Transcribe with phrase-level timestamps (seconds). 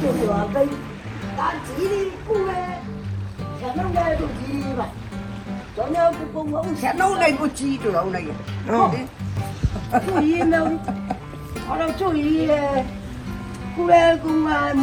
[0.00, 0.68] 就是话跟
[1.36, 2.80] 但几里不哎，
[3.60, 4.88] 前头来都几里吧，
[5.74, 8.30] 昨天不公公前头来个几着了那个，
[8.68, 8.90] 哦，
[10.06, 10.64] 注意没有？
[11.66, 12.48] 好了，注意，
[13.76, 14.76] 过来公安。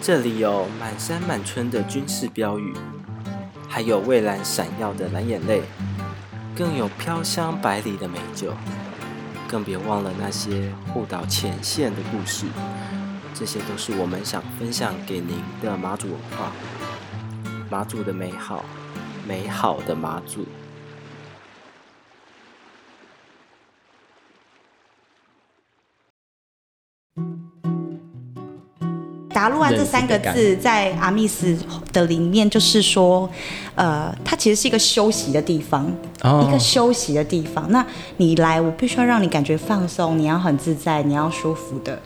[0.00, 2.74] 这里有满山满村的军事标语，
[3.68, 5.62] 还有蔚蓝闪耀的蓝眼泪，
[6.56, 8.54] 更有飘香百里的美酒，
[9.48, 12.46] 更别忘了那些护岛前线的故事。
[13.34, 16.52] 这些都是我们想分享给您的马祖文化，
[17.70, 18.64] 马祖的美好，
[19.26, 20.44] 美好的马祖。
[29.38, 31.56] 达鲁安这三个字在阿密斯
[31.92, 33.30] 的里面，就是说，
[33.76, 35.86] 呃，它其实是一个休息的地方，
[36.44, 37.70] 一个休息的地方。
[37.70, 42.02] 那你来，我必须要让你感觉放松，你要很自在，你要舒服的。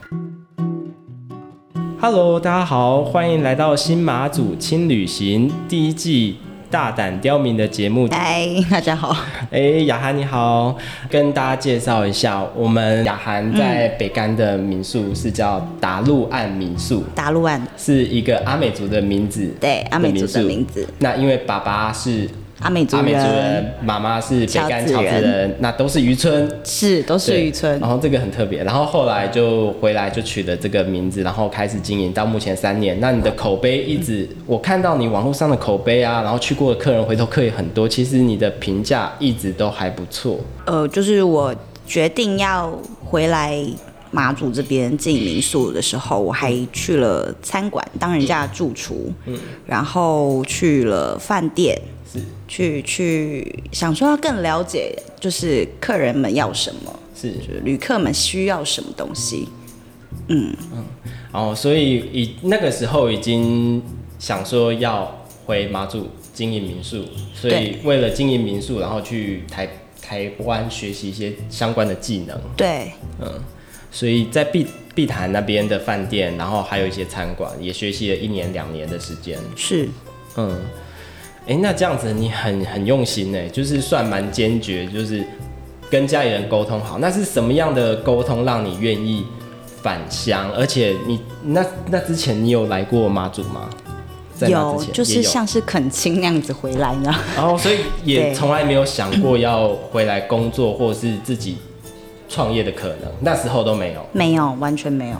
[1.98, 6.36] Hello，大家好，欢迎来到新马祖轻旅行第一季
[6.72, 8.08] 大胆刁民的节目。
[8.10, 9.14] 嗨，大家好。
[9.52, 10.74] 哎，雅涵你好，
[11.10, 17.04] 跟大家介绍一下，我们雅涵在北干的民宿是叫达路岸民宿。
[17.14, 19.54] 达路岸是一个阿美族的名字。
[19.60, 20.88] 对，阿美族的名字。
[20.98, 22.26] 那因为爸爸是。
[22.62, 27.78] 阿美族人，妈妈是北干潮子人，那都是渔村，是都是渔村。
[27.80, 32.98] 然后这个很特别，然后后来就回来就取了这个名字，然后开始经营到目前三年。
[33.00, 40.38] 那你的口碑一直，我看到你网络上的口碑啊，然后去过的客人回头客也很多，其实你的评价一直都还不错。
[40.66, 41.54] 呃，就是我
[41.86, 42.72] 决定要
[43.04, 43.58] 回来
[44.12, 51.76] 马祖这边经营民宿的时候，我还去了餐馆当人家的住厨，嗯，然后去了饭店。
[52.46, 57.32] 去去想说要更了解，就是客人们要什么，是。
[57.64, 59.48] 旅客们需要什么东西，
[60.28, 60.54] 嗯。
[60.74, 60.84] 嗯，
[61.32, 63.82] 哦，所以以那个时候已经
[64.18, 67.02] 想说要回马祖经营民宿，
[67.34, 69.66] 所以为了经营民宿，然后去台
[70.02, 72.92] 台湾学习一些相关的技能，对，
[73.22, 73.40] 嗯，
[73.92, 79.88] 所以在碧碧潭那边的饭店，然后还有一些餐馆，也学习了一年两年的时间，是，
[80.36, 80.58] 嗯。
[81.44, 85.24] 哎，那这样子你很很用心呢，就是算蛮坚决，就是
[85.90, 86.98] 跟家里人沟通好。
[86.98, 89.26] 那是什么样的沟通让你愿意
[89.82, 90.48] 返乡？
[90.52, 93.68] 而且你那那之前你有来过妈祖吗？
[94.48, 97.12] 有，就是像是恳亲那样子回来呢。
[97.36, 101.58] 然后，所以也从来没有想过要回来工作或者是自己
[102.32, 105.16] 创业的可能，那时候都没有，没有，完全没有。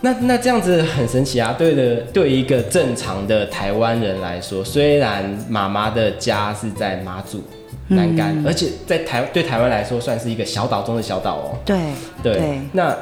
[0.00, 1.54] 那那这样子很神奇啊！
[1.58, 7.42] 对的，对一个正常的台湾人来说，虽然妈妈的家是在马祖
[7.88, 11.58] 南竿，而且在台对台湾来说算是一个小岛中的小岛哦。
[11.64, 11.78] 对
[12.22, 12.96] 对，那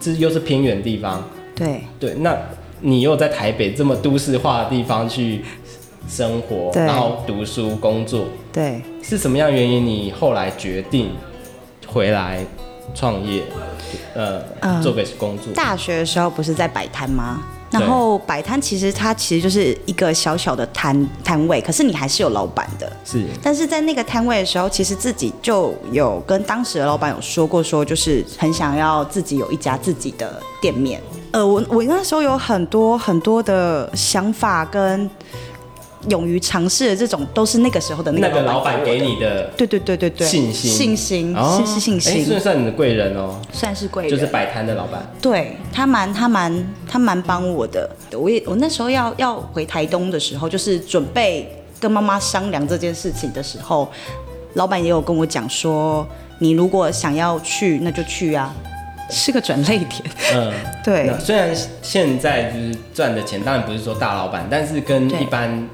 [0.00, 1.22] 这又是偏远地方。
[1.54, 2.36] 对对，那
[2.80, 5.44] 你又在台北这么都市化的地方去
[6.08, 9.86] 生活，然后读书工作，对，是什么样原因？
[9.86, 11.10] 你后来决定
[11.86, 12.44] 回来
[12.92, 13.44] 创业？
[14.14, 14.42] 呃，
[14.82, 15.52] 做个工作。
[15.54, 17.40] 大学的时候不是在摆摊吗？
[17.70, 22.90] 然后摆摊其实它其实就是一个小小的摊摊位，可是你还是有老板的。
[23.04, 23.24] 是。
[23.42, 31.02] 但是在那个摊位的时候，其实自己就有跟当时的老板有说过，说就是很想要自己有一家自己的店面。
[31.32, 35.10] 呃，我我那时候有很多很多的想法跟。
[36.08, 40.70] 勇于尝试的这种，都是那个时候的那个老板给你的，对对对对对，信心。
[40.70, 51.48] 信心，信是信心，算算你的贵人哦，算是贵人，就是摆摊的老板，对他蛮他蛮他蛮帮我的，我也我那时候要要回台东的时候，就是准备
[51.80, 53.90] 跟妈妈商量这件事情的时候，
[54.54, 56.06] 老板也有跟我讲说，
[56.38, 58.54] 你如果想要去，那就去啊，
[59.10, 60.02] 是个转泪点，
[60.34, 60.52] 嗯，
[60.84, 61.50] 对，虽然
[61.82, 65.66] 现在就是赚的钱，当然不是说大老板，但是跟一般。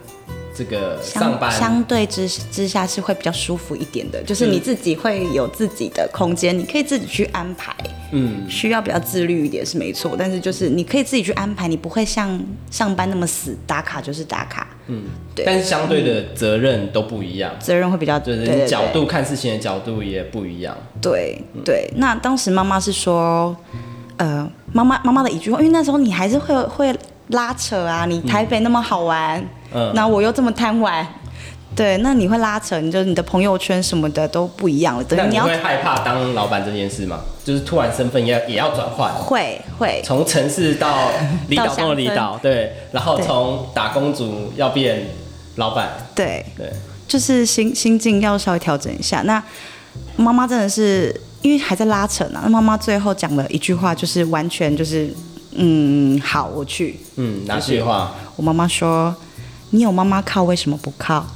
[0.61, 7.75] 这个上班相对之之下是会比较舒服一点的，就是你自己会有自己的空间，你可以自己去安排。
[8.13, 12.39] 嗯，需要比较自律一点是没错，但是就是你可以自己去安排，你不会像
[12.71, 14.67] 上班那么死打卡就是打卡。
[14.89, 15.05] 嗯，
[15.35, 15.47] 对。
[15.47, 20.77] 但是相对的责任都不一样，责任会比较就是你角度看事情的角度也不一样。
[21.01, 23.57] 对对，那当时妈妈是说，
[24.19, 26.95] 呃，妈妈妈妈的一句话，因为那时候你还是会会
[27.31, 29.45] 拉扯啊，你台北那么好玩。
[29.73, 31.07] 嗯，那我又这么贪玩，
[31.77, 35.05] 对，那你会拉扯，你就你的朋友圈什么的都不一样了。
[35.11, 37.21] 那你会害怕当老板这件事吗？
[37.45, 39.15] 就是突然身份要也要转换？
[39.15, 40.03] 会会。
[40.05, 41.13] 从城市到
[41.49, 45.07] 离岛中的离岛，对，然后从打工族要变
[45.55, 46.69] 老板，对对，
[47.07, 49.23] 就是心心境要稍微调整一下。
[49.23, 49.41] 那
[50.17, 55.09] 妈妈真的是因为还在拉扯呢，那妈妈最后讲了一句话，就是完全就是，
[55.53, 56.99] 嗯，好，我去。
[57.17, 58.15] 嗯，哪句话？
[58.37, 59.15] 我妈妈说
[59.71, 61.27] ：“你有妈妈靠，为什么不靠？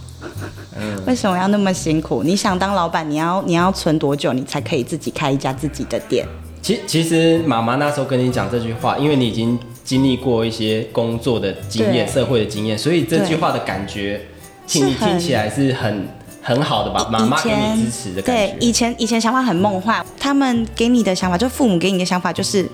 [0.77, 2.23] 嗯为什么要那么辛苦？
[2.23, 6.27] 你想当老板，你要你要存多久，你才可以自己开一家自己的店？
[6.63, 14.23] 其其实妈妈那时候跟你讲这句话，因为你已经经历过一些工作的经验、社会的经验，所以这句话的感觉，
[14.67, 16.09] 听你听起来是很
[16.41, 17.07] 很好的吧？
[17.13, 22.67] 妈妈给你支持的感觉对，以前以前想法很梦幻，他们给你的想法，就父母给你的想法就是，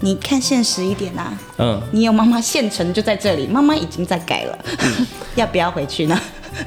[0.00, 4.58] 你看现实一点啊，嗯，你有妈妈现成就在这里，妈妈已经在改了，
[5.34, 6.18] 要不要回去呢？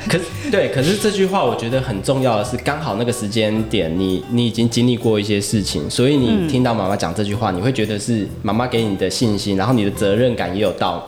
[0.07, 11.07] 可是对，可是这句话我觉得很重要的是，刚好那个时间点，你你已经经历过一些事情，所以嗯你听到妈妈讲这句话，你会觉得是妈妈给你的信心，然后你的责任感也有到。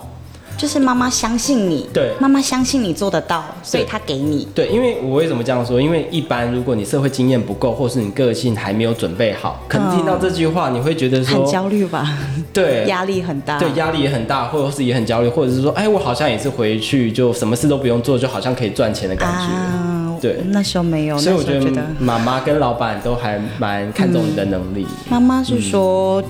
[0.58, 4.48] 就是妈妈相信你，对妈妈相信你做得到，所以对她给你。
[4.56, 5.82] 对，因为我为什么这样说？
[5.82, 12.18] 因为一般如果你社会经验不够，或是你个性还没有准备好，可能听到这句话，你会觉得说很焦虑吧，
[12.54, 13.60] 对压力很大。
[13.60, 19.54] 对，压力也很大，或者是也很焦虑，或者是说，哎，我好像也是回去就什么事都不用做，就好像可以赚钱的感觉。
[19.54, 24.88] 啊，对那时候没有，所以我觉得妈妈跟老板都还蛮看重你的能力。
[25.10, 26.24] 妈妈是说，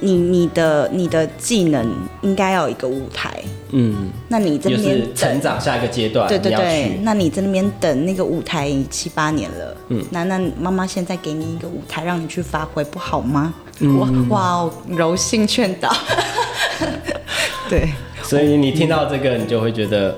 [0.00, 5.40] 你你的你的技能应该要有一个舞台，嗯，那你在就那边成。
[5.40, 7.00] 长下一个阶段，对对对去，。
[7.02, 13.54] 那你在那边等那个舞台七八年了，嗯那那妈妈现在给你一个舞台让你去发挥，不好吗？
[13.80, 15.94] 嗯哇哇哦，柔性劝导，
[17.70, 17.88] 对
[18.22, 20.16] 所以你听到这个，你就会觉得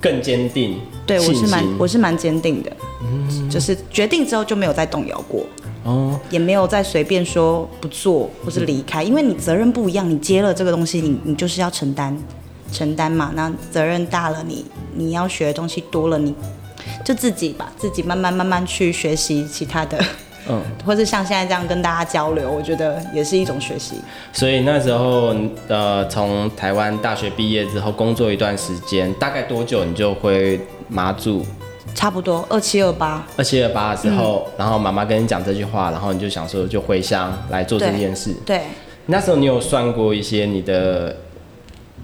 [0.00, 0.78] 更坚定。
[1.06, 2.70] 对，我是蛮我是蛮坚定的，
[3.02, 5.44] 嗯就是决定之后就没有再动摇过。
[5.90, 12.16] 哦，也没有再随便说不做或是离开，因为你责任不一样，你接了这个东西，你你就是要承担，
[12.72, 13.32] 承担嘛。
[13.34, 14.64] 那责任大了，你
[14.94, 16.32] 你要学的东西多了，你
[17.04, 19.98] 就自己吧，自己慢慢慢慢去学习其他的，
[20.48, 23.96] 嗯， 或是像现在这样跟大家交流，我觉得也是一种学习。
[24.32, 25.34] 所以那时候，
[25.66, 31.44] 呃，从台湾大学毕业之后，工作一段时间，大概多久你就回马祖
[31.94, 38.34] 差不多二七二八，二七二八的时候，嗯然后妈妈跟你讲这句话，然后你就想说就回乡来做这件事。
[38.46, 38.62] 对，
[39.06, 41.16] 那时候你有算过一些你的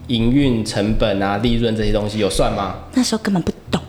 [0.09, 2.77] 营运成本啊、利润这些东西有算吗？
[2.94, 3.81] 那时候根本不懂，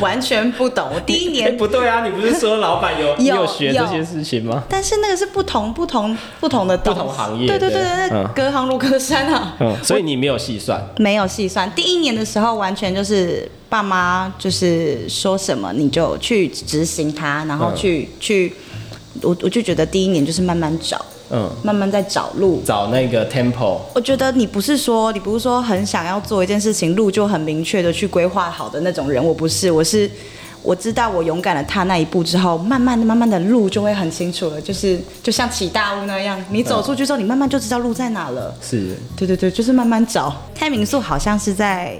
[0.02, 0.88] 完全不懂。
[0.94, 4.64] 我第一哎、年不对啊，你不是说老板有 你有学这有些事情吗？
[4.68, 9.56] 但是那个是不同不同不同的不同行业对对对对隔行如隔山啊。
[9.60, 10.82] 嗯，所以你没有细算。
[10.98, 18.52] 没有细算，第一年的时候完全就是爸妈就是说什么你就去执行它，然后嗯去、去，
[19.22, 22.60] 我我就觉得第一年就是慢慢找，嗯，慢慢在找路。
[22.64, 30.10] 找那个 tempo，我觉得你不是说你不是说很想要做一件事情，路就很明确的去规划好的那种人，我不是，我是
[30.62, 38.54] 我知道我勇敢的踏那一步之后，慢慢的、慢慢的路就会很清楚了，就是就像起大雾那样，你走出去之后，你慢慢就知道路在哪了。
[38.60, 40.34] 是对对对，就是慢慢找。
[40.54, 41.96] 开民宿好像是在，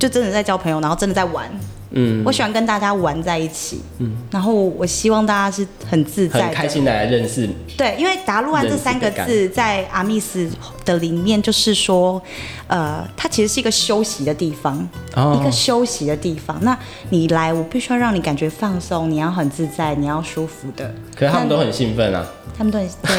[0.00, 1.48] 就真的在交朋友，然后真的在玩。
[1.92, 7.56] 嗯，我喜欢跟大家玩在一起，嗯，然后我希望大家是很自在的，很开心的来认识你。
[7.76, 10.48] 对，因为达路安这三个字在阿密斯
[10.84, 12.22] 的里面，就是说，
[12.68, 15.36] 呃，它其实是一个休息的地方，哦。
[15.40, 16.56] 一个休息的地方。
[16.62, 20.94] 那你来，我必须要让你感觉放松，你要很自在，你要舒服的。
[21.16, 22.24] 可是他们都很兴奋啊，
[22.56, 23.16] 他们都很对，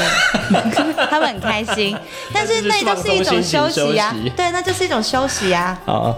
[1.11, 1.93] 他们很开心，
[2.33, 4.15] 但是 那都是一种休息啊。
[4.37, 6.17] 对，那就是一种休息啊，好，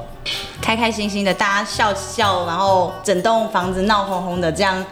[0.63, 4.83] 开开心心的，大家笑笑，然后整栋房子闹哄哄的，这样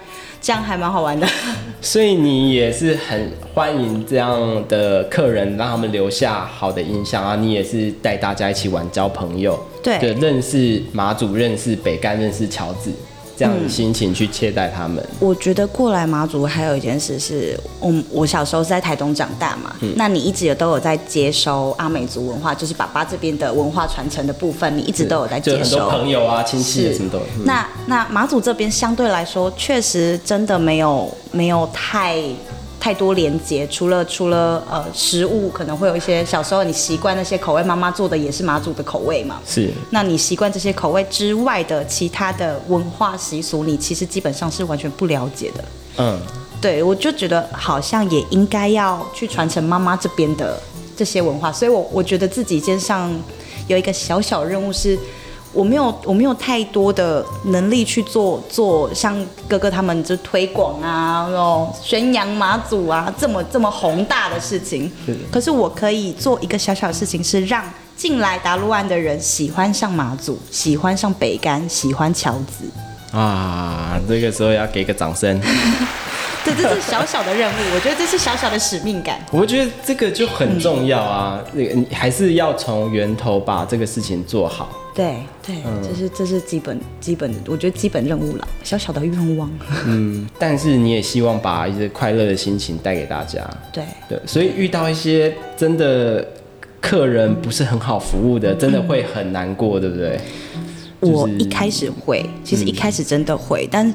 [0.41, 1.25] 这样还蛮好玩的。
[1.79, 4.37] 所以你也是很欢迎这样
[4.67, 7.37] 的客人，让他们留下好的印象啊。
[7.37, 12.91] 你也是带大家一起玩，交朋友，对的认识马祖，认识北干，认识乔治，
[13.37, 15.03] 这样的嗯心情去接待他们。
[15.19, 25.89] 我觉得过来马祖还有一件事是，我我小时候是在台东长大嘛，那你一直也都有在接收阿美族文化，就是爸爸这边的文化传承的部分，你一直都有在接就很多收。
[25.89, 27.23] 朋友啊、亲戚什么都有。
[27.37, 32.21] 嗯那那马祖这边相对来说，确实真的没有没有太
[32.81, 39.39] 太多连接，除了除了呃食物可能会有一些小时候你习惯那些口味，妈妈做的也是妈祖的口味嘛。
[39.45, 45.63] 是那你习惯这些口味之外的其他的文化习俗，你其实基本上是完全不了解的。
[45.97, 46.19] 嗯，
[46.59, 50.59] 对，我就觉得好像也应该要去传承妈妈这边的
[50.97, 53.13] 这些文化，所以我我觉得自己肩上
[53.67, 54.97] 有一个小小任务是。
[55.53, 59.13] 我没有，我没有太多的能力去做做像
[59.47, 64.91] 哥哥他们就推广啊，那种宣扬马祖啊这么这么宏大的事情。
[65.31, 67.63] 可是我可以做一个小小的事情，是让
[67.97, 72.65] 进来达鲁湾的人喜欢上马祖，喜欢上北干，喜欢乔子。
[73.11, 75.39] 啊，这个时候要给个掌声。
[76.43, 79.23] 这这是小小的任务，我觉得这是小小的使命感。
[79.31, 84.67] 我觉得这个就很重要啊，那个你还是要从源头把这个事情做好。
[84.93, 89.49] 对对，这是这是基本基本的，我觉得基本任务了，小小的愿望。
[89.87, 93.49] 嗯，但是你也希望把一些快乐的心情带给大家。
[93.71, 96.27] 对对，所以遇到一些真的
[96.81, 100.19] 客人不是很好服务的，真的会很难过，对不对？
[101.01, 103.91] 就是我一开始会，其实一开始真的会，但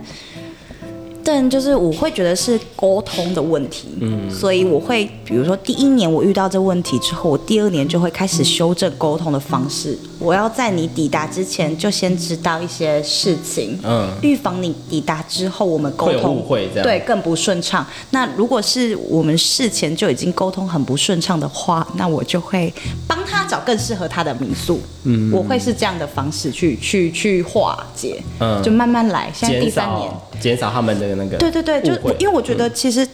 [1.27, 9.99] 但就是我会觉得是沟通的问题，嗯，所以我会比如说第一年我遇到这问题之后，我第二年就会开始修正沟通的方式。
[10.21, 17.85] 我要在你抵达之前就先知道一些事情，嗯预防你抵达之后我们沟通误会这样对更不顺畅。
[18.11, 22.73] 那如果是我们事前就已经沟通很不顺畅的话，那我就会
[23.09, 24.81] 帮他找更适合他的民宿。
[25.03, 29.31] 嗯，我会是这样的方式去去去化解，嗯就慢慢来。
[29.35, 33.07] 现在第三年，少减少他们的那个对对对，就因为我觉得其实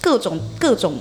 [0.00, 0.94] 各种各种。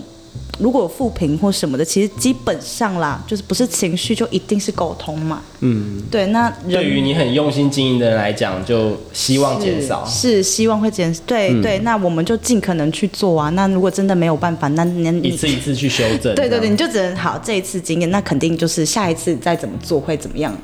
[0.60, 5.42] 如果有负评或什么的，其实基本上啦，就是不是情绪就一定是沟通嘛。
[5.62, 10.06] 嗯，对，那对于你很用心经营的人来讲，就希望减少。
[10.06, 13.50] 是是希望会减，对、嗯对，那我们就尽可能去做啊。
[13.52, 16.36] 那如果真的没有办法，那那你一次一次去修正。
[16.36, 20.56] 对对对，你就只能好这一次经验，那肯定就是下一次再怎么做会怎么样，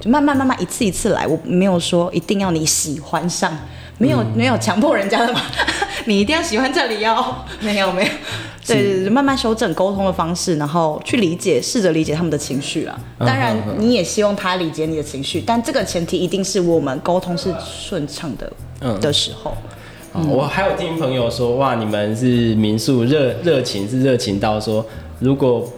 [0.00, 1.28] 就慢慢慢慢一次一次来。
[1.28, 3.56] 我没有说一定要你喜欢上，
[3.98, 5.40] 没有、没有强迫人家的嘛，
[6.06, 8.10] 你一定要喜欢这里哦，没 有没有，
[8.66, 12.98] 对对对，慢慢修正沟通的方式，然后去理解，试着理解他们的情绪啊。
[13.18, 18.98] 嗯当然你也希望他理解你的情绪，但这个前提一定是我们沟通是顺畅的、嗯。
[19.00, 19.50] 的时候。
[20.12, 24.84] 哦我还有听朋友说，哇，你们是民宿热热情是热情到说，
[25.18, 25.68] 如果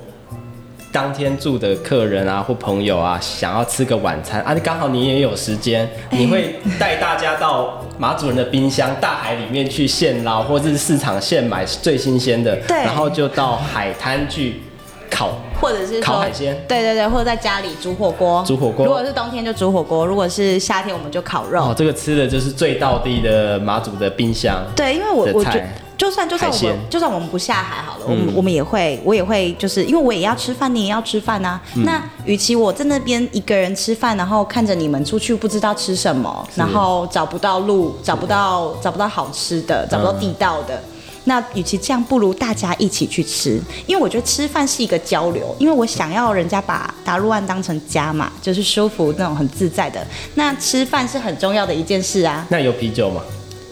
[0.97, 14.63] 当天住的客人啊或朋友啊想要吃个晚餐啊，刚好你也有时间，哎你会带大家到马主人的冰箱大海里面去现捞，或者是市场现买最新鲜的，对然后就到海滩去
[15.11, 15.37] 烤。
[15.61, 21.63] 或者是烤海鲜对对对，或者在家里煮火锅，煮火锅如果是冬天就煮火锅，如果是夏天我们就烤肉。
[21.63, 24.63] 哦，这个吃的就是最道地的马祖的冰箱。
[24.75, 31.61] 对，因为我的我觉菜就算就算我们就算我们不下海好了，我嗯们我们也会我也会就是因为我也要吃饭，你也要吃饭啊。
[31.75, 40.83] 嗯那与其我在那边一个人吃饭，然后看着你们出去不知道吃什么，然后找不到路，找不到找不到好吃的，找不到地道的。
[41.25, 50.07] 那与其这样，不如大家一起去吃，因为我觉得吃饭是一个交流，因为我想要人家把达鲁安当成家嘛，就是舒服那种很自在的。
[50.35, 53.23] 那吃饭是很重要的一件事啊，那有啤酒吗？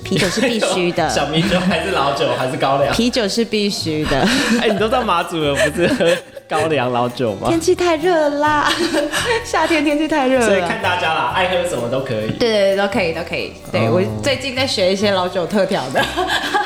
[0.04, 2.92] 啤酒是必须的， 小米酒还是老酒还是高粱？
[2.92, 4.20] 啤酒是必须的。
[4.60, 6.06] 哎、你都到马祖了，不是喝
[6.48, 7.48] 高粱老酒吗？
[7.48, 8.70] 天气太热啦，
[9.44, 10.80] 夏天天气太热了所以看。
[10.82, 12.30] 大家啦，爱喝什么都可以。
[12.38, 13.52] 对对对，都可以，都可以。
[13.72, 16.04] 对、哦我最近在学一些老酒特调的。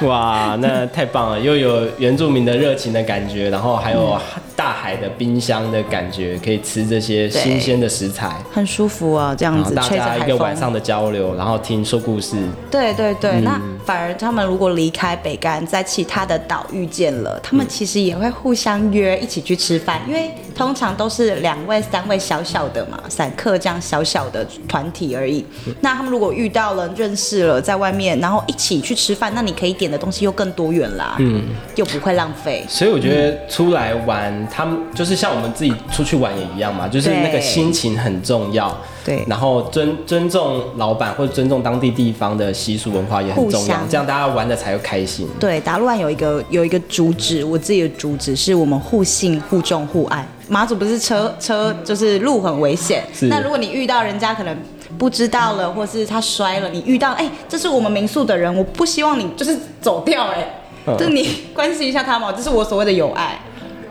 [0.06, 4.18] 哇，那太棒了，又有原住民的热情的感觉，然后还有
[4.58, 8.28] 大海的冰箱的感觉，可以吃这些新鲜的食材。
[8.52, 10.58] 很舒服啊，这样子大家一个晚。
[10.58, 12.34] 上的交流，然后听说故事，
[12.68, 25.44] 对对对，嗯那反而他们如果离开北干，在其他的岛遇见了，他们其实也会互相约一起去吃饭，因为通常都是两位、三位小小的嘛，散客这样小小的团体而已。
[25.80, 31.44] 那他们如果遇到了、认识了，在外面，然后一起去吃饭，那你可以点的东西又更多元啦，嗯，
[31.76, 32.66] 又不会浪费。
[32.68, 38.76] 所以我觉得出来玩，他们就是像我们自己出去玩也一样嘛，就是那个心情很重要。
[39.04, 45.26] 对然后尊尊重老板或者尊重当地地方的习俗文化也很重要，这样大家玩的才会开心。
[45.40, 50.26] 对，达鲁安有一个有一个主旨，我自己的主旨是我们互信、互重、互爱。
[50.48, 54.56] 马祖不是车车就是路很危险，是那如果你遇到人家可能
[54.96, 63.38] 不知道了，或是他摔了，你遇到哎、这是我们民宿的人，我不希望你就是走掉哎、嗯就是你关心一下他嘛，这是我所谓的友爱。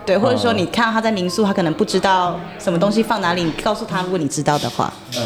[0.08, 5.22] 对，或者说嗯你看到他在民宿，他可能不知道什么东西放哪里，你告诉他，如果你知道的话，嗯，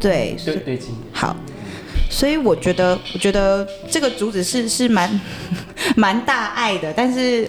[0.00, 0.88] 对，对对劲。
[1.12, 1.36] 好，
[2.08, 5.20] 所以我觉得，我觉得这个主旨是是蛮
[5.96, 7.46] 蛮大爱的，但是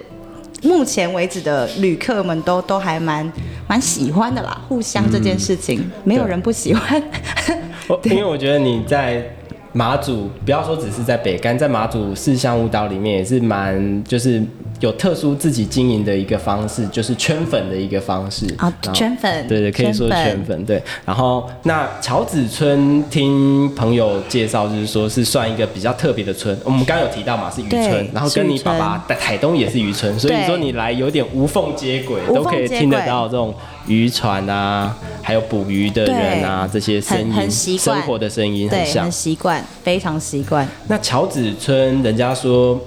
[0.61, 3.31] 目前为止的旅客们都都还蛮
[3.65, 7.01] 蛮喜欢的啦，互相这件事情，没有人不喜欢。
[8.03, 9.23] 因为我觉得你在
[9.71, 14.43] 马祖，不要说只是在北干，在马祖四乡舞蹈里面也是蛮就是
[14.79, 20.81] 有特殊自己经营的一个方式，就是圈粉的一个方式啊圈粉对对，可以说圈粉对。
[21.05, 26.57] 然后那桥子村听朋友介绍，就是说是算一个比较特别的村。
[26.63, 33.53] 我们刚刚有提到嘛，是渔村，然后跟你爸爸在台东也是渔村，所以说你来有点无缝接轨，都可以听得到这种
[33.88, 39.12] 渔船啊，还有捕鱼的人啊这些声音，习惯生活的声音很对，像很。
[39.12, 40.65] 习惯，非常习惯。
[40.88, 42.79] 那桥子村，人家说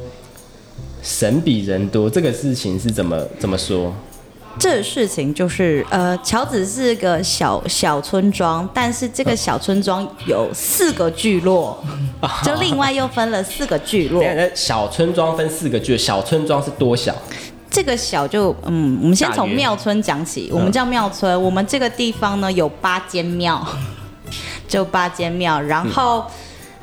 [1.03, 3.93] 神比人多，这个事情是怎么怎么说？
[4.59, 11.83] 这事情就是，呃，乔子是个小小村庄，但是这个小村庄有四个聚落，
[12.45, 14.23] 就另外又分了四个聚落
[14.55, 17.13] 小村庄分四个聚，小村庄是多小？
[17.71, 20.51] 这个小就，嗯，我们先从庙村讲起。
[20.53, 23.67] 我们叫庙村，我们这个地方呢有八间庙，
[24.69, 26.25] 就八间庙，然后。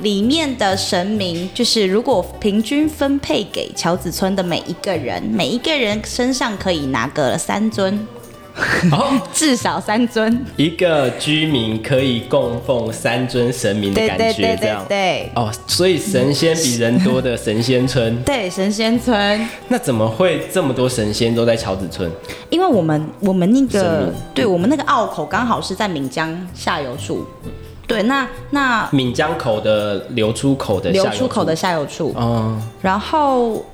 [0.01, 8.08] 里面的神明就是，如果平均分配给乔子村的每一个人，每一个人身上可以拿个三尊，
[8.91, 10.46] 哦，至少三尊。
[10.56, 14.86] 一个居民可以供奉三尊神明的感觉，对对对这样。
[14.88, 19.48] 对哦，所以神仙比人多的神仙村， 对，神仙村。
[19.68, 22.10] 那怎么会这么多神仙都在桥子村？
[22.50, 27.25] 因为我们我们那个对我们那个澳口刚好是在闽江下游处，
[27.89, 33.65] 对，那那闽江口的流出口的流出口的，下游处，嗯，然后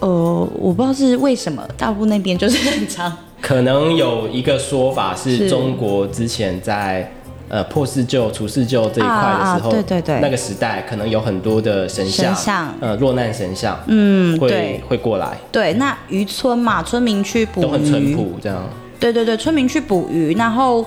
[0.00, 5.50] 呃，我不知道是为什么大陆那边就是很长， 可能有一个说法是是。
[5.50, 7.12] 中国之前在。
[7.48, 10.18] 呃，破四旧、除四旧这一块的时候，啊啊对对对。
[10.18, 12.74] 那个时代可能有很多的神像，神像。
[12.80, 14.80] 呃，落难神像，嗯，会对。
[14.88, 18.60] 会过来，对，那渔村嘛，村民去捕都很淳鱼，朴，这样。
[18.98, 20.84] 对对对，村民去捕鱼，然后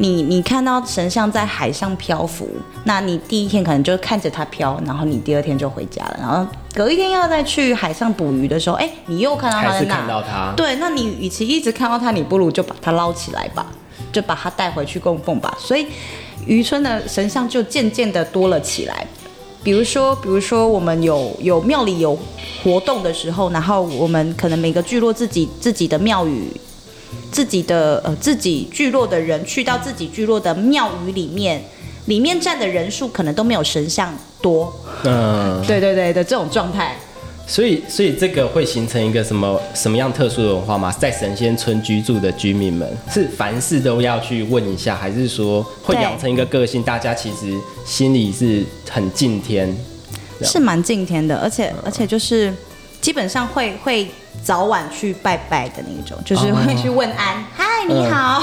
[0.00, 2.48] 你你看到神像在海上漂浮，
[2.84, 13.66] 那你第一天可能就看着它漂，然后你第二天就回家了，然后隔一天要再去海上捕鱼的时候，哎，你又看到它在那，还是看到它，对，那你与其一直看到它，你不如就把它捞起来吧，
[14.12, 15.52] 就把它带回去供奉吧。
[15.58, 15.86] 所以
[16.46, 19.04] 渔村的神像就渐渐的多了起来。
[19.64, 22.16] 比如说，比如说我们有有庙里有
[22.62, 26.48] 活动的时候，然后我们可能每个聚落自己自己的庙宇。
[27.30, 31.62] 自己的呃自己聚落的人去到自己聚落的庙宇里面，
[32.06, 34.72] 里面站的人数可能都没有神像多，
[35.04, 36.96] 嗯，对对对的这种状态。
[37.46, 40.92] 所以所以这个会形成一个什么什么样特殊的文化吗？
[40.92, 47.54] 在神仙村居住的居民们是凡事都要去问一下，还是说会养成一个个性，大家其实
[47.86, 49.74] 心里是很敬天？
[50.42, 52.52] 是蛮敬天的，而且而且就是
[53.08, 54.06] 基本上会会
[54.42, 58.42] 早晚去拜拜的那种，就是会去问安，嗨你好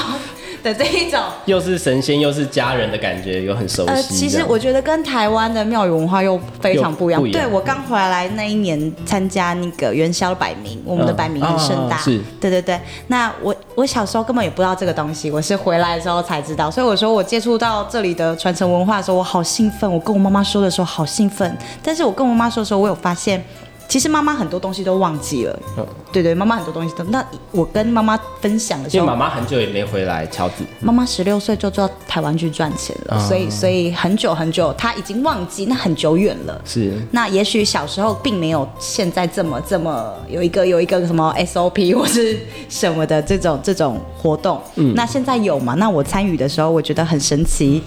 [0.60, 1.20] 的这一种。
[1.46, 3.92] 又是神仙又是家人的感觉，又很熟悉。
[3.92, 7.22] 呃，其实我觉得跟台湾的庙宇文化又非常不一样。
[7.30, 11.94] 对我刚回来那一年参加那个元宵百名，我们的嗯百名很盛大。
[11.94, 12.80] 啊是对对对。
[13.06, 16.68] 那我我小时候根本也不知道这个东西，我是回来的时候才知道。
[16.68, 19.88] 所以我说我接触到这里的传承文化的时候，我好兴奋。
[19.88, 23.40] 我跟我妈妈说的时候好兴奋，但是我跟我妈说的时候，我有发现。
[23.88, 27.04] 其实妈妈很多东西都忘记了，嗯对对，妈妈很多东西都。
[27.04, 30.64] 那我跟妈妈分享的时候，因为妈妈很久也没回来，乔子。
[30.80, 36.60] 妈妈十六岁就到台湾去赚钱了，哦所以所以很久很久，她已经忘记，那很久远了。
[36.64, 45.74] 是那也许小时候并没有现在这么这么有一个有一个什么 SOP 或是什么的这种这种活动，嗯，那现在有嘛？
[45.74, 47.82] 那我参与的时候，我觉得很神奇。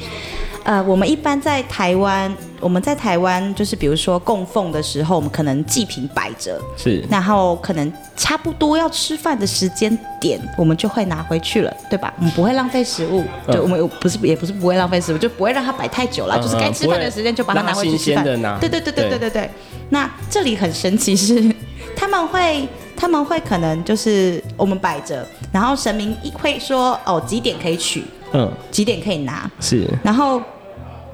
[0.70, 12.14] 呃，我们一般在台湾，我们在台湾就是比如说供奉的时候，我们可能祭品摆着，是，然后可能差不多要吃饭的时间点，我们就会拿回去了，对吧？
[12.20, 18.24] 我们不会浪费食物，就我们不是也不是不会浪费食物，就不会让它摆太久了，就是该吃饭的时间就把它拿回去吃饭。
[18.24, 19.50] 对对对对对对对。
[19.90, 21.44] 那这里很神奇是，
[21.96, 28.04] 他们会他们会可能就是我们摆着，然后神明一会说哦几点可以取，
[28.34, 30.40] 嗯，几点可以拿，是，然后。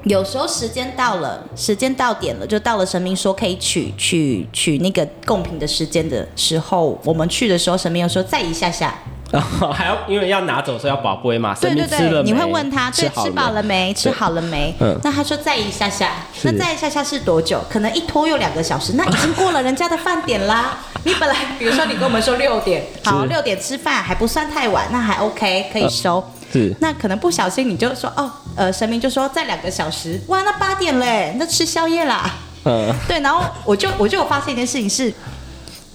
[0.04, 8.94] 有时候时间到了，时间到点了，就到了神明说可以取取取那个贡品的时间的时候，我们去的时候，神明又说再一下下。
[9.32, 13.92] 然 后还要因为要拿走所以要保龟嘛，对对对，你会问他，对，吃饱了没？
[13.92, 14.72] 吃好了没？
[14.78, 16.12] 嗯那他说再一下下，
[16.44, 17.60] 那再一下下是多久？
[17.68, 20.78] 可能一拖又两个小时，那已经过了人家的饭点啦。
[21.02, 26.22] 你本来比如说你跟我们说六点，好，六点吃饭还不算太晚，那还 OK 可以收。
[26.52, 32.28] 是那可能不小心你就说哦，呃，神明就说再两个小时，哇，那八点嘞，那吃宵夜啦。
[32.64, 35.12] 嗯， 对，然后我就我就有发现一件事情是，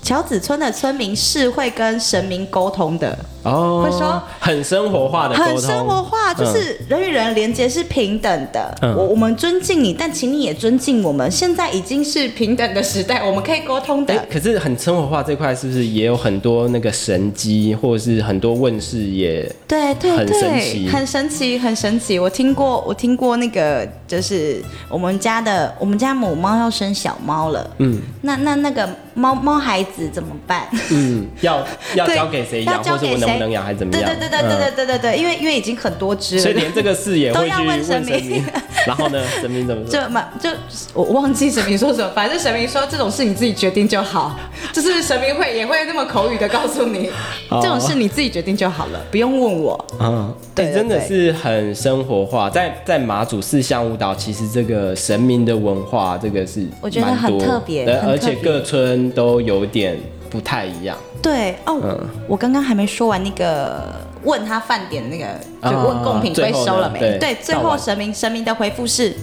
[0.02, 8.78] 乔子村的村民是会跟神明沟通的，哦，会说很生活化的，很生活化，就是人与人连接是平等的。
[8.82, 11.30] 嗯我我们尊敬你，但请你也尊敬我们。
[11.32, 14.26] 现在已经是平等的时代，我们可以沟通哎、的。
[14.32, 22.20] 可是很生活化这块是不是也有很多那个神机，或者是很多问世也对对很神对，奇很神奇，很神奇。
[22.20, 27.70] 我听过，我听过那个，就是我们家的，我们家母猫要生小猫了。
[27.80, 30.68] 嗯那那那个猫猫孩子怎么办？
[30.92, 34.06] 嗯，要要交给谁养，或是交给谁我能不能养，还是怎么样？
[34.06, 38.44] 对对对对对嗯对对对，因为因为已经很多只了，所以连这个事也会去问问神明，
[38.88, 40.02] 然后呢，神明怎么说？
[40.02, 40.50] 就嘛就
[40.94, 44.38] 我忘记神明说什么，反正神明说这种事你自己决定就好，
[44.74, 47.10] 就是神明会也会那么口语的告诉你，
[47.50, 49.86] 哦这种事你自己决定就好了，不用问我。
[50.00, 52.50] 嗯，对真的是很生活化。
[52.50, 59.98] 在在马祖四象舞蹈，其实这个神明的文化，这个是我觉得很特别对而且各村都有点
[60.30, 60.98] 不太一样。
[61.22, 63.84] 对哦，嗯我刚刚还没说完那个
[64.24, 65.26] 问他饭点那个，
[65.70, 67.18] 就啊问贡品归收了没？
[67.20, 69.16] 对最后神明神明的回复是，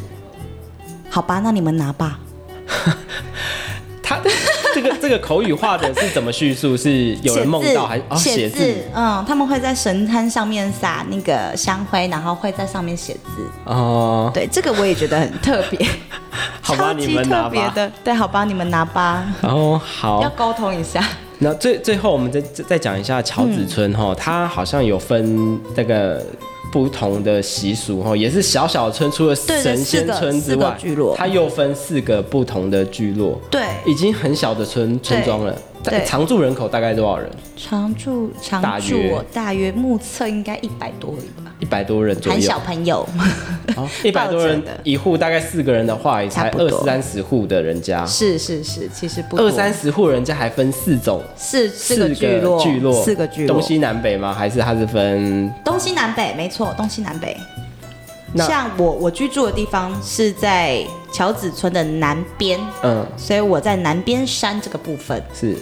[1.11, 2.19] 好吧，那你们拿吧。
[4.03, 4.19] 他
[4.75, 6.75] 这个这个口语化的是怎么叙述？
[6.75, 13.47] 是有人梦到还是哦写写字，嗯，他们会在神龛上面撒那个香灰，然后会在上面写字。
[13.65, 15.87] 哦，对，这个我也觉得很特别，
[16.63, 17.49] 好吧，你们拿吧。
[17.49, 17.93] 特别的。
[18.03, 21.07] 对，好吧，你们拿吧，哦，好要，沟通一下。
[21.40, 26.24] 那最最后我们再再再讲一下桥子村哈，它好像有分这个
[26.72, 30.77] 不同的习俗哈，也是小小村，除了神仙村之外
[31.16, 35.57] 它又分四个不同的聚落，对，已经很小的村村庄了。
[35.83, 37.31] 大对常住人口大概多少人？
[37.57, 42.59] 常住常住我大约目测应该一百多人吧，一百多人左右含小。
[42.59, 43.09] 朋友。
[43.77, 48.05] 哦，一百多人 一户，大概四个人的话，也才二三十户的人家。
[48.07, 54.33] 是是是，其实不二三十户人家还分四种，四四个聚落，聚落，四个聚落，东西南北吗？
[54.33, 55.53] 还是它是分？
[55.64, 57.37] 东西南北，没错，东西南北。
[58.35, 65.57] 那像我我居住的地方是在桥子村的南边，嗯，所以我在南边山这个部分，是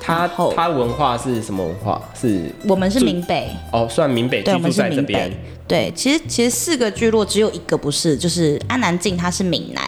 [0.00, 2.00] 它它文化是什么文化？
[2.14, 5.36] 是我们是闽北，哦，算闽北对，我居住们是闽在这边北，。
[5.68, 9.84] 对，其实其实四个聚落只有一个不是，就是安南境，它是闽南。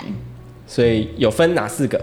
[0.66, 2.00] 所以有分哪四个？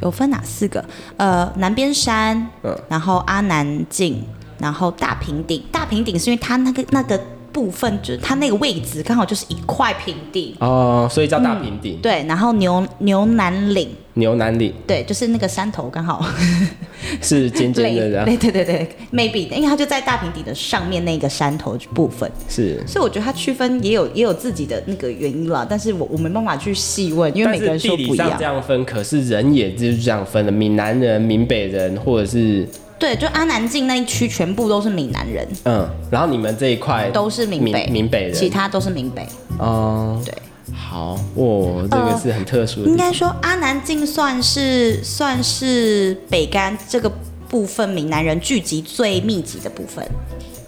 [0.00, 0.84] 有分哪四个？
[1.16, 4.22] 呃，南边山，嗯然后阿南境，
[4.58, 5.62] 然后大平顶。
[5.70, 7.18] 大平顶是因为它那个那个
[7.52, 10.56] 部分，就是它那个位置刚好就是一块平地。
[10.60, 16.24] 哦，所以叫大平顶、对，然后牛牛南岭，牛南岭对，就是那个山头刚好
[17.20, 22.82] 是尖尖的对对对对，maybe，因为它就在大平底的上面那个山头部分，是。
[22.86, 25.66] 所以我觉得它区分也有也有自己的那个原因啦。
[25.68, 28.44] 但是我我没办法去细问，因为每个人说不一样理上这。
[28.44, 30.52] 样分，可是人也就是这样分的。
[30.52, 32.66] 闽南人、闽北人，或者是
[33.02, 39.26] 对，就阿南境那一区全部都是闽南人，嗯，然后你们这一块都是闽北，闽北人，其他都是闽北。
[39.58, 40.32] 哦，对，
[40.72, 42.88] 好，哦，这个是很特殊的。
[42.88, 47.10] 应该说阿南境算是算是北干这个
[47.48, 50.06] 部分闽南人聚集最密集的部分。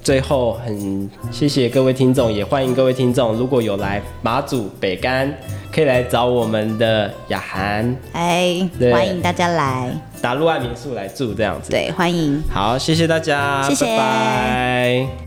[0.03, 5.33] 最后很谢谢各位听众，也欢迎各位听众，如果有来马祖北干，
[5.73, 7.97] 可以来找我们的雅涵。
[8.13, 12.43] 哎对，欢迎大家来，打陆爱民宿来住这样子。，对，欢迎。
[12.51, 15.24] 好，谢谢大家，谢谢拜拜。